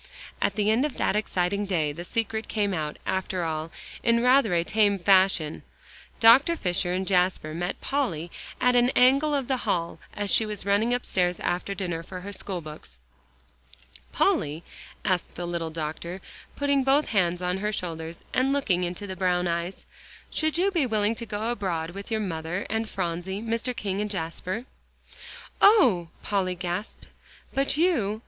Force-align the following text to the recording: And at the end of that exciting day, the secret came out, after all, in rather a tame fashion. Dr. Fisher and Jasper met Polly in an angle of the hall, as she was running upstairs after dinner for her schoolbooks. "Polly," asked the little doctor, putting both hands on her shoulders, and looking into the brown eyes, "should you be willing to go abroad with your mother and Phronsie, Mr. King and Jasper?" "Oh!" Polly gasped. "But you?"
And 0.41 0.47
at 0.47 0.55
the 0.55 0.71
end 0.71 0.83
of 0.83 0.97
that 0.97 1.15
exciting 1.15 1.67
day, 1.67 1.91
the 1.91 2.03
secret 2.03 2.47
came 2.47 2.73
out, 2.73 2.97
after 3.05 3.43
all, 3.43 3.69
in 4.01 4.23
rather 4.23 4.55
a 4.55 4.63
tame 4.63 4.97
fashion. 4.97 5.61
Dr. 6.19 6.55
Fisher 6.55 6.91
and 6.91 7.05
Jasper 7.05 7.53
met 7.53 7.79
Polly 7.81 8.31
in 8.59 8.75
an 8.75 8.89
angle 8.95 9.35
of 9.35 9.47
the 9.47 9.57
hall, 9.57 9.99
as 10.15 10.31
she 10.31 10.43
was 10.43 10.65
running 10.65 10.91
upstairs 10.91 11.39
after 11.41 11.75
dinner 11.75 12.01
for 12.01 12.21
her 12.21 12.31
schoolbooks. 12.33 12.97
"Polly," 14.11 14.63
asked 15.05 15.35
the 15.35 15.45
little 15.45 15.69
doctor, 15.69 16.19
putting 16.55 16.83
both 16.83 17.09
hands 17.09 17.39
on 17.39 17.59
her 17.59 17.71
shoulders, 17.71 18.21
and 18.33 18.51
looking 18.51 18.83
into 18.83 19.05
the 19.05 19.15
brown 19.15 19.47
eyes, 19.47 19.85
"should 20.31 20.57
you 20.57 20.71
be 20.71 20.87
willing 20.87 21.13
to 21.13 21.27
go 21.27 21.51
abroad 21.51 21.91
with 21.91 22.09
your 22.09 22.21
mother 22.21 22.65
and 22.71 22.89
Phronsie, 22.89 23.39
Mr. 23.43 23.75
King 23.75 24.01
and 24.01 24.09
Jasper?" 24.09 24.65
"Oh!" 25.61 26.07
Polly 26.23 26.55
gasped. 26.55 27.05
"But 27.53 27.77
you?" 27.77 28.19